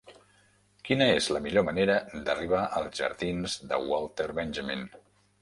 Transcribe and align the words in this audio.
Quina 0.87 1.07
és 1.17 1.27
la 1.35 1.41
millor 1.47 1.65
manera 1.67 1.97
d'arribar 2.15 2.63
als 2.81 2.99
jardins 3.03 3.59
de 3.75 3.81
Walter 3.93 4.29
Benjamin? 4.43 4.85